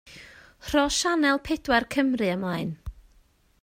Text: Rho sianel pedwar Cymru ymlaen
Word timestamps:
Rho 0.69 0.85
sianel 1.01 1.43
pedwar 1.51 1.87
Cymru 1.97 2.31
ymlaen 2.37 2.77